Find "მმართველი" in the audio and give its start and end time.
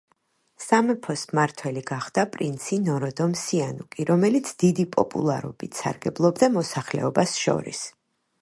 1.31-1.83